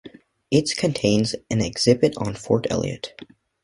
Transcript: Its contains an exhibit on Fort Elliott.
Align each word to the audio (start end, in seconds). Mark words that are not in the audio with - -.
Its 0.49 0.73
contains 0.73 1.35
an 1.51 1.61
exhibit 1.61 2.15
on 2.17 2.33
Fort 2.33 2.65
Elliott. 2.71 3.13